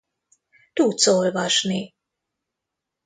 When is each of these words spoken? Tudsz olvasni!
Tudsz 0.73 1.07
olvasni! 1.13 1.81